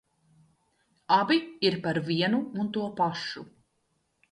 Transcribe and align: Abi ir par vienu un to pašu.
Abi 1.17 1.37
ir 1.69 1.77
par 1.85 2.01
vienu 2.09 2.41
un 2.59 2.73
to 2.73 2.89
pašu. 3.03 3.49